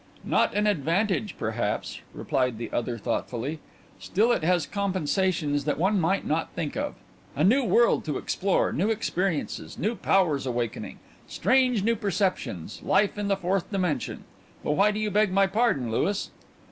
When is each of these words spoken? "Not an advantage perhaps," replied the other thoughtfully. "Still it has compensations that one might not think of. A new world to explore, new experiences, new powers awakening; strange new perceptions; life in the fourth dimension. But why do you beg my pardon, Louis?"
"Not 0.23 0.55
an 0.55 0.65
advantage 0.65 1.35
perhaps," 1.37 1.99
replied 2.11 2.57
the 2.57 2.71
other 2.73 2.97
thoughtfully. 2.97 3.59
"Still 3.99 4.31
it 4.31 4.43
has 4.43 4.65
compensations 4.65 5.63
that 5.65 5.77
one 5.77 6.01
might 6.01 6.25
not 6.25 6.51
think 6.53 6.75
of. 6.75 6.95
A 7.35 7.43
new 7.43 7.63
world 7.63 8.03
to 8.05 8.17
explore, 8.17 8.73
new 8.73 8.89
experiences, 8.89 9.77
new 9.77 9.93
powers 9.93 10.47
awakening; 10.47 10.97
strange 11.27 11.83
new 11.83 11.95
perceptions; 11.95 12.81
life 12.81 13.15
in 13.19 13.27
the 13.27 13.37
fourth 13.37 13.69
dimension. 13.71 14.23
But 14.63 14.71
why 14.71 14.89
do 14.89 14.99
you 14.99 15.11
beg 15.11 15.31
my 15.31 15.45
pardon, 15.45 15.91
Louis?" 15.91 16.31